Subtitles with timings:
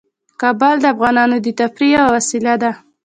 [0.41, 2.71] کابل د افغانانو د تفریح یوه وسیله ده.